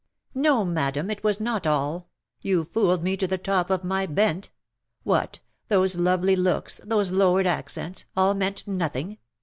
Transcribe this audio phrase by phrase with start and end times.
[0.01, 0.03] '^"
[0.41, 2.09] No; madam,, it was not all.
[2.41, 4.49] You fooled me to the top of my bent.
[5.05, 9.19] What^ those lovely looks^ those lowered accents— all meant nothing